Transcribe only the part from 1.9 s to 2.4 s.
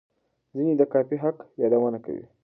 کوي.